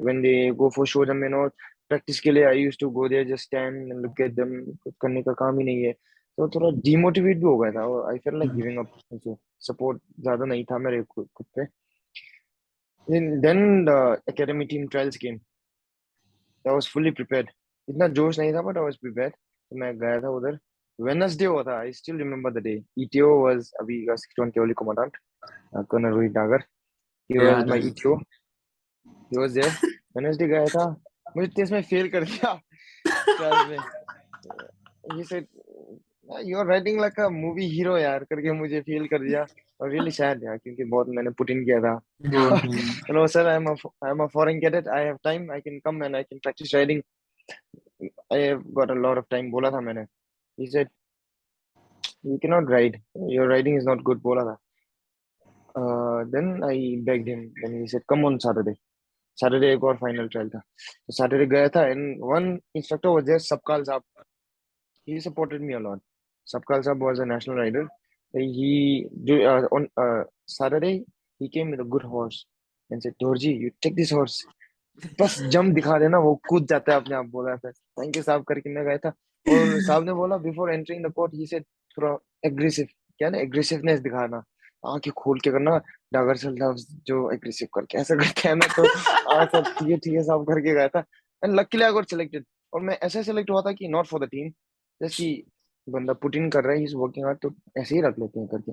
[0.06, 1.42] when they go for shows and you know
[1.90, 4.94] practice के लिए I used to go there, just stand and look at them कुछ
[5.00, 5.92] करने का काम ही नहीं है।
[6.38, 10.44] तो थोड़ा डिमोटिवेट भी हो गया था और I fail like giving up support ज़्यादा
[10.44, 11.66] नहीं था मेरे खुद पे।
[13.44, 13.96] Then the
[14.32, 15.40] academy team trials came.
[16.64, 17.48] I was fully prepared.
[17.88, 19.32] इतना जोश नहीं था but I was prepared.
[19.32, 20.58] तो मैं गया था उधर।
[20.98, 24.74] वेडनेसडे हुआ था I still remember the day ETO was अभी का 61 के ओली
[24.78, 25.16] commandant
[25.90, 26.62] colonel Rohit Dagar
[27.30, 28.12] he Yeah, was my that is- ETO
[29.32, 29.72] he was there.
[30.16, 30.84] Wednesday गया था।
[31.36, 32.52] मुझे टेस्ट में फेल कर दिया।
[33.06, 33.78] क्लास में।
[35.16, 35.46] He said
[36.28, 39.44] you are writing like a movie hero यार करके मुझे फील कर दिया।
[39.80, 41.92] और रियली सैड यार क्योंकि बहुत मैंने पुट इन किया था।
[43.08, 46.02] Hello sir I am I am a foreign cadet I have time I can come
[46.04, 47.02] and I can practice riding
[48.02, 50.00] I have got a lot of time बोला था मैंने।
[50.58, 50.88] He said
[52.26, 53.00] you can not ride
[53.32, 54.56] your riding is not good बोला था।
[56.36, 58.74] Then I begged him then he said come on Saturday
[59.38, 63.38] Saturday एक और final trial था। तो Saturday गया था and one instructor was there
[63.50, 64.02] Sabkal साहब।
[65.08, 66.00] He supported me a lot.
[66.46, 67.86] साहब was a national rider
[68.34, 71.04] he uh, on uh, saturday
[71.40, 72.46] he came with a good horse
[72.90, 74.44] and said Dorji, you take this horse.
[75.20, 78.42] बस जम दिखा देना वो कूद जाता है अपने आप बोला था। थैंक यू साहब
[78.48, 81.64] करके मैं गया था। और साहब ने बोला before entering the court he said
[81.96, 82.86] थोड़ा एग्रेसिव
[83.18, 84.42] क्या ना एग्रेसिवनेस दिखाना।
[84.86, 85.76] आँखें खोल के करना
[86.14, 88.86] डागर से लफ्ज जो एग्रेसिव करके ऐसा करते हैं ना तो
[89.34, 91.04] हाँ सर ठीक है ठीक है साहब करके गया था।
[91.44, 94.28] And luckily I got selected और मैं ऐसे सेलेक्ट हुआ था कि not for the
[94.30, 94.50] team
[95.02, 95.30] just कि
[95.88, 98.48] बंदा पुट इन कर रहा है इज़ वर्किंग आउट तो ऐसे ही रख लेते हैं
[98.48, 98.72] करके।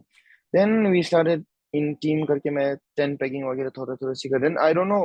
[0.54, 1.44] Then we started
[1.74, 5.02] in team करके मैं टेन पैकिंग वगैरह थोड़ा थोड़ा सीखा। Then I don't know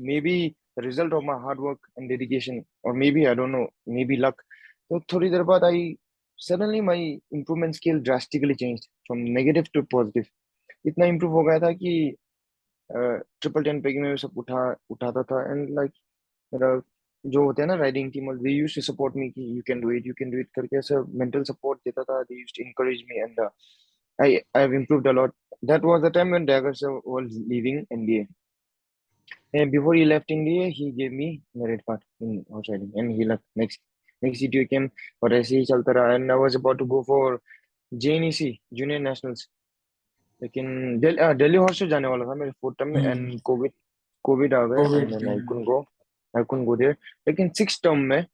[0.20, 0.36] maybe
[0.78, 3.66] result of my hard work and dedication और maybe I don't know
[4.04, 4.42] maybe luck
[4.90, 5.94] तो थोड़ी देर बाद I
[6.38, 7.04] suddenly my
[7.34, 10.24] improvement skill drastically change from negative to positive
[10.86, 11.92] इतना इम्प्रूव हो गया था कि
[12.90, 15.92] ट्रिपल टेन पैकिंग में सब उठा, उठाता था एंड लाइक
[16.52, 16.74] मेरा
[17.26, 19.90] जो होते हैं ना riding team they used to support me कि you can do
[19.96, 23.02] it you can do it करके ऐसा मेंटल सपोर्ट देता था they used to encourage
[23.10, 23.50] me and uh,
[24.18, 25.32] I I have improved a lot.
[25.68, 28.26] That was the time when Dagger sir was leaving NDA.
[29.54, 33.26] And before he left India, he gave me merit card in horse riding, and he
[33.32, 33.80] left next
[34.22, 34.88] next CTO came
[35.22, 37.40] और ऐसे ही चलता रहा and I was about to go for
[37.92, 38.40] JNEC
[38.80, 39.46] junior nationals
[40.42, 43.10] लेकिन दिल, uh, Delhi horse show जाने वाला था मेरे फोर्थ टर्म में Hmm.
[43.10, 43.72] एंड कोविड
[44.24, 45.93] कोविड आ गया COVID and then I
[46.36, 46.46] came.
[46.46, 46.96] couldn't go I couldn't go there
[47.28, 48.26] लेकिन सिक्स टर्म में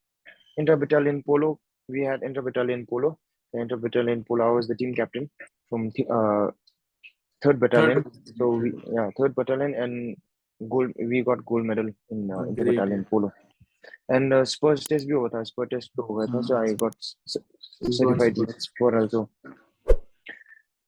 [0.59, 1.59] inter battalion polo
[1.89, 3.17] we had inter battalion polo
[3.53, 5.29] the inter battalion polo I was the team captain
[5.69, 6.51] from the, uh,
[7.43, 8.05] third battalion
[8.37, 10.17] so we yeah third battalion and
[10.69, 13.31] gold we got gold medal in uh, inter battalion polo
[14.09, 16.73] and uh, spurs test भी हुआ था spur test भी हो गया था so I
[16.73, 16.95] got
[17.27, 19.29] certified with spur also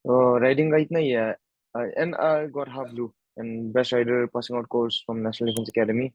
[0.08, 1.36] uh, riding का इतना ही है
[1.76, 5.68] uh, and I got half blue and best rider passing out course from National Defense
[5.68, 6.14] Academy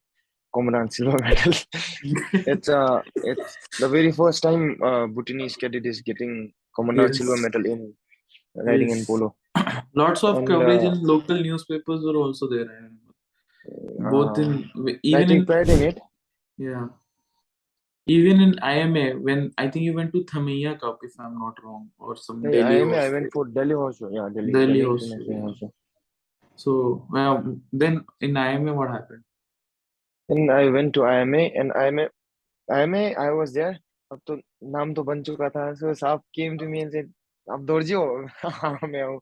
[0.53, 1.53] commandant silver medal
[2.53, 6.33] it's uh it's the very first time uh Bhutanese cadet is getting
[6.75, 7.17] commandant Yes.
[7.19, 7.81] silver medal in
[8.69, 9.35] riding in polo
[10.01, 12.67] Lots of And, coverage uh, in local newspapers were also there.
[12.77, 14.09] I.
[14.11, 14.51] Both Uh, in
[15.03, 15.97] even in pride in it
[16.57, 16.87] yeah
[18.17, 21.89] even in IMA when I think you went to Thamaiya Cup if I'm not wrong
[21.99, 24.09] or some Hey, Delhi I, am- I went for Delhi Show.
[24.17, 24.51] Yeah, Delhi.
[24.51, 25.41] Delhi Delhi Horse Show, International yeah.
[25.41, 25.73] Horse Show.
[26.55, 26.71] So
[27.11, 27.35] well,
[27.71, 29.23] then in IMA what happened?
[30.29, 32.09] Then I went to IMA and IMA,
[32.69, 33.79] IMA, I was there.
[34.11, 34.35] अब तो
[34.73, 37.09] नाम तो बन चुका था so साहब came to me and said
[37.47, 38.05] आप दौड़जी हो
[38.45, 39.19] हाँ मैं हूँ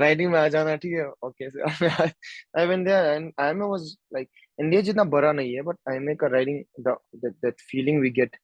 [0.00, 2.12] राइडिंग में आ जाना ठीक है okay sir
[2.58, 4.28] I went there and IMA was like
[4.60, 8.38] India जितना बड़ा नहीं है but IMA का riding that that feeling we get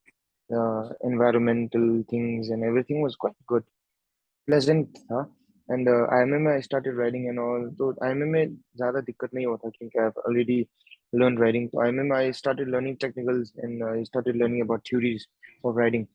[0.51, 3.65] uh, environmental things and everything was quite good
[4.49, 5.27] pleasant था
[5.69, 9.47] and uh, IMA में I started riding and all तो IMA में ज़्यादा दिक्कत नहीं
[9.47, 11.71] होता क्योंकि I've already learned learn writing.
[11.79, 15.27] I remember I started learning technicals and I started learning about theories
[15.65, 16.09] of writing.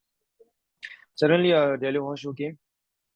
[1.15, 2.57] Suddenly, a uh, Delhi Show came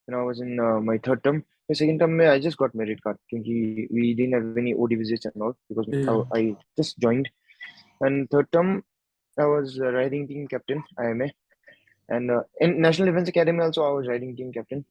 [0.07, 1.43] and I was in uh, my third term.
[1.67, 5.25] My second term, I just got merit card because we didn't have any OD visits
[5.25, 6.23] and all because yeah.
[6.33, 7.27] I, just joined.
[8.01, 8.83] And third term,
[9.37, 11.29] I was riding team captain, IMA.
[12.07, 14.85] And uh, in National Defense Academy also, I was riding team captain.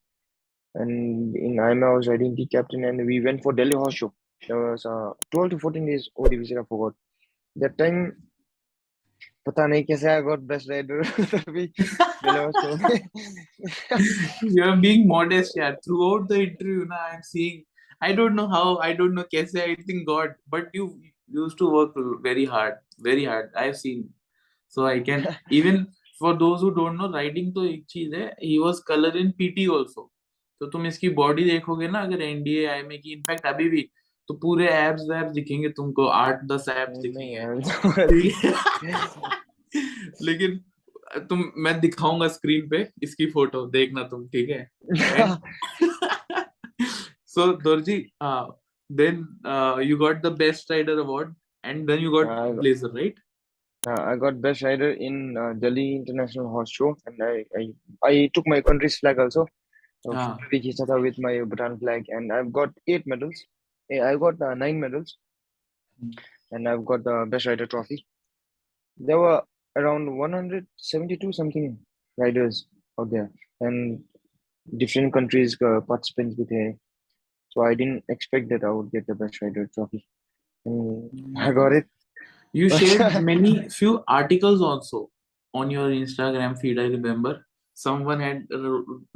[0.74, 4.12] And in IMA, I was riding team captain and we went for Delhi Horse Show.
[4.46, 6.94] There was uh, 12 to 14 days OD visit I forgot
[7.56, 8.14] that time
[9.46, 11.68] पता नहीं कैसे I got best rider Show में
[14.42, 15.74] You're being modest, yeah.
[15.84, 17.64] Throughout the interview, now I'm seeing.
[18.00, 18.78] I don't know how.
[18.78, 19.62] I don't know कैसे.
[19.62, 23.50] I think God, but you used to work very hard, very hard.
[23.54, 24.08] I've seen.
[24.68, 25.86] So I can even
[26.18, 28.30] for those who don't know, riding तो एक चीज़ है.
[28.42, 30.10] He was color in PT also.
[30.60, 33.80] तो तुम इसकी body देखोगे ना अगर NDA आई में की इनफैक्ट अभी भी
[34.28, 38.16] तो पूरे एब्स वैब्स दिखेंगे तुमको आठ दस एब्स नहीं दिखेंगे है
[40.28, 40.60] लेकिन
[41.30, 44.70] तुम मैं दिखाऊँगा स्क्रीन पे इसकी फ़ोटो देखना तुम ठीक है
[47.62, 48.46] Dorji uh,
[48.90, 51.34] then uh, you got the best rider award
[51.64, 53.22] and then you got Yeah, blazer right
[53.86, 57.64] Uh, I got best rider in uh, Delhi International Horse Show, and I, I
[58.02, 59.46] I took my country's flag also.
[60.04, 60.38] So Ah.
[60.52, 63.42] खींचा with my Bhutan flag, and I've got eight medals.
[63.90, 65.16] I got uh, nine medals,
[66.00, 66.10] Hmm.
[66.52, 68.06] and I've got the best rider trophy.
[68.98, 69.42] There were
[69.76, 71.78] around 172 something
[72.18, 72.66] riders
[72.98, 74.04] out there, and
[74.76, 76.78] different countries uh, participants with थे.
[77.50, 80.06] So I didn't expect that I would get the best rider trophy,
[80.66, 81.86] and I got it.
[82.52, 84.98] you shared many few articles also
[85.60, 87.32] on your instagram feed i remember
[87.84, 88.54] someone had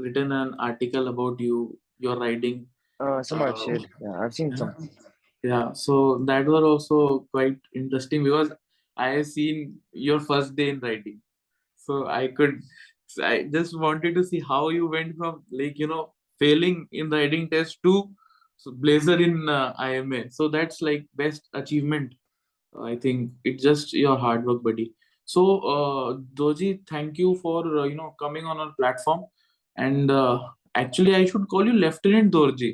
[0.05, 1.59] written an article about you
[2.07, 2.59] your riding
[3.01, 3.87] Uh, some I've Uh, shared.
[4.01, 4.91] Yeah, I've seen some.
[5.49, 5.97] yeah so
[6.29, 6.97] that were also
[7.35, 8.49] quite interesting because
[9.05, 9.59] i have seen
[9.93, 11.19] your first day in writing.
[11.85, 12.57] so i could
[13.29, 16.03] i just wanted to see how you went from like you know
[16.43, 17.95] failing in writing test to
[18.57, 22.15] so blazer in uh, ima so that's like best achievement
[22.91, 24.87] i think it's just your hard work buddy
[25.37, 25.43] so
[25.75, 26.09] uh,
[26.43, 29.25] doji thank you for uh, you know coming on our platform
[29.87, 30.39] and uh,
[30.85, 32.71] actually i should call you lieutenant dorji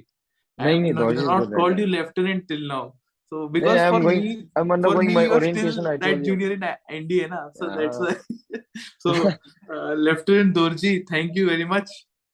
[0.61, 2.95] नहीं, नहीं, Dorji is not called you lieutenant till now.
[3.31, 5.87] So because I'm for going- me, I'm for undergoing me my orientation.
[5.87, 6.61] I that junior in
[6.99, 7.41] NDA, na?
[7.55, 8.15] So that's Uh,
[8.51, 8.61] why.
[8.99, 9.15] so
[9.75, 11.91] uh, Lieutenant Dorji, thank you very much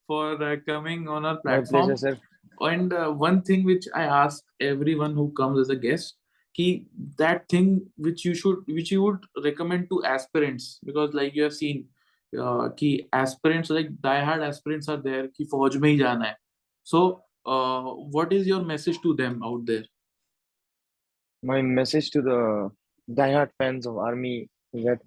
[0.07, 2.17] for uh, coming on our My pleasure, sir.
[2.59, 6.17] And uh, one thing which I ask everyone who comes as a guest,
[6.53, 6.85] ki
[7.17, 11.53] that thing which you should, which you would recommend to aspirants, because like you have
[11.53, 11.85] seen,
[12.37, 12.91] uh, कि
[13.23, 16.35] aspirants like diehard aspirants are there कि फौज में ही जाना है.
[16.83, 19.83] So uh, what is your message to them out there?
[21.43, 22.71] My message to the
[23.09, 24.99] diehard fans of army is that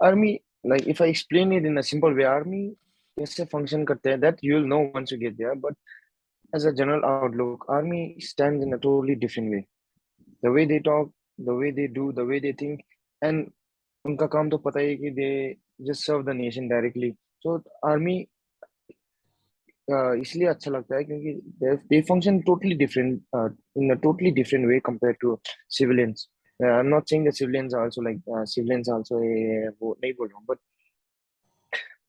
[0.00, 2.74] army like if i explain it in a simple way army
[3.16, 5.74] is a function that you'll know once you get there but
[6.54, 9.66] as a general outlook army stands in a totally different way.
[10.42, 12.84] The way they talk the way they do the way they think
[13.22, 13.50] and
[14.04, 17.16] they just serve the nation directly.
[17.40, 18.28] So army
[19.88, 21.32] इसलिए अच्छा लगता है क्योंकि
[21.88, 23.20] they function totally different
[23.78, 25.38] in totally different way compare to
[25.70, 26.28] civilians
[26.60, 29.18] I am not saying the civilians also like civilians also
[29.80, 30.58] वो नहीं बोल रहा but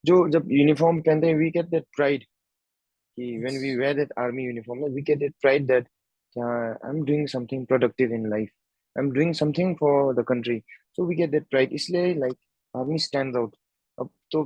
[0.05, 4.43] जो जब यूनिफॉर्म पहनते हैं वी गेट दैट प्राइड कि when we wear that army
[4.45, 5.87] uniform we get that pride that
[6.35, 8.49] I am doing something productive in life
[8.95, 10.59] I am doing something for the country
[10.95, 12.37] so we get that pride इसलिए like
[12.73, 13.55] army stand out
[13.97, 14.43] अब तो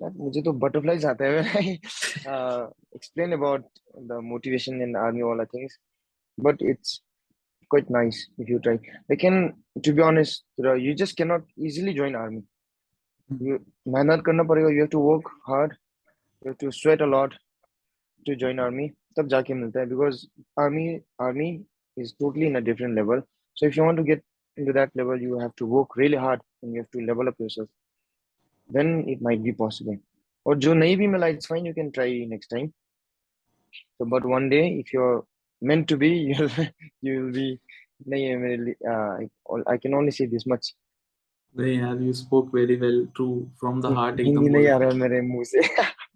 [0.00, 1.72] मुझे तो butterfly आते हैं।
[2.96, 3.64] Explain about
[4.08, 5.78] the motivation in army वाला things
[6.38, 7.00] but it's
[7.70, 8.76] quite nice if you try
[9.10, 9.48] लेकिन
[9.86, 10.44] to be honest
[10.78, 12.42] you just can not easily join army
[13.30, 17.34] मेहनत करना पड़ेगा you have to work hard you have to sweat a lot
[18.26, 20.26] to join army तब जाके मिलता है because
[20.60, 20.88] army
[21.22, 21.50] army
[21.96, 23.22] is totally in a different level
[23.56, 24.22] so if you want to get
[24.58, 27.40] into that level you have to work really hard and you have to level up
[27.40, 27.68] yourself
[28.77, 29.97] then it might be possible
[30.47, 32.71] और जो नहीं भी मिला it's fine you can try next time
[33.97, 35.23] so but one day if you're
[35.61, 36.55] meant to be you'll
[37.01, 37.49] you'll be
[38.09, 40.71] नहीं है मेरे लिए uh, I can only say this much
[41.59, 44.79] नहीं यार you spoke very well true from the heart एकदम हिंदी नहीं बोला। आ
[44.79, 45.61] रहा है मेरे मुंह से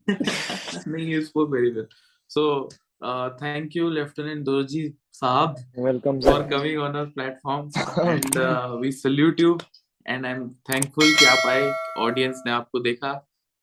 [0.87, 1.87] नहीं you spoke very well
[2.35, 2.69] so
[3.01, 4.83] uh, thank you Lieutenant Dorji
[5.21, 7.69] Saab welcome for sir coming on our platform
[8.13, 9.57] and uh, we salute you
[10.06, 13.12] And I am thankful कि आप आए ऑडियंस ने आपको देखा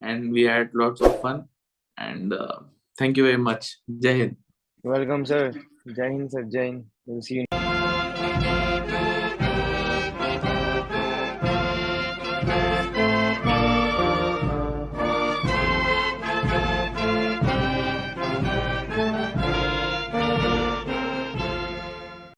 [0.01, 1.45] and we had lots of fun
[1.97, 2.33] and
[2.95, 4.35] thank you very much जय हिंद
[4.83, 5.51] welcome sir
[5.87, 7.56] जय हिंद सर जय हिंद विल सी यू